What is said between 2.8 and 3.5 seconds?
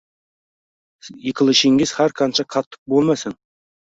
bo’lmasin.